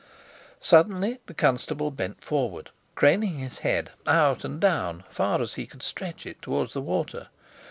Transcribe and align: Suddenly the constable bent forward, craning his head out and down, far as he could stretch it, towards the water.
Suddenly 0.61 1.19
the 1.27 1.33
constable 1.35 1.91
bent 1.91 2.23
forward, 2.23 2.71
craning 2.95 3.37
his 3.37 3.59
head 3.59 3.91
out 4.07 4.43
and 4.43 4.59
down, 4.59 5.03
far 5.11 5.43
as 5.43 5.53
he 5.53 5.67
could 5.67 5.83
stretch 5.83 6.25
it, 6.25 6.41
towards 6.41 6.73
the 6.73 6.81
water. 6.81 7.27